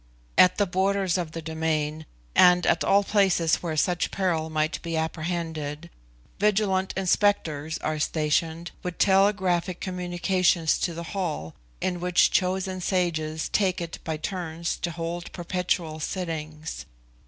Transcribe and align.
At 0.35 0.57
the 0.57 0.65
borders 0.65 1.15
of 1.15 1.33
the 1.33 1.43
domain, 1.43 2.07
and 2.35 2.65
at 2.65 2.83
all 2.83 3.03
places 3.03 3.57
where 3.57 3.77
such 3.77 4.09
peril 4.09 4.49
might 4.49 4.81
be 4.81 4.97
apprehended, 4.97 5.91
vigilant 6.39 6.91
inspectors 6.97 7.77
are 7.83 7.99
stationed 7.99 8.71
with 8.81 8.97
telegraphic 8.97 9.79
communications 9.79 10.79
to 10.79 10.95
the 10.95 11.03
hall 11.13 11.53
in 11.81 11.99
which 11.99 12.31
chosen 12.31 12.81
sages 12.81 13.47
take 13.49 13.79
it 13.79 13.99
by 14.03 14.17
turns 14.17 14.75
to 14.77 14.89
hold 14.89 15.31
perpetual 15.33 15.99
sittings. 15.99 16.87